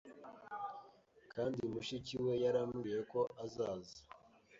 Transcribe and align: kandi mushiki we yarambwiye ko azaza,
kandi 1.33 1.59
mushiki 1.71 2.13
we 2.23 2.33
yarambwiye 2.43 2.99
ko 3.11 3.21
azaza, 3.43 3.97